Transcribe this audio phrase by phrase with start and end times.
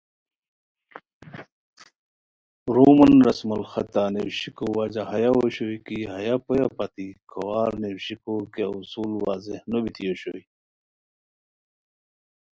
[2.75, 9.11] رومن رسم الخطہ نیویشیکو وجہ ہیہ اوشوئے کی ہیہ پویہ پتی کھوار نیویشیکو کیہ اصول
[9.25, 10.41] وضع نو بیتی اوشوئے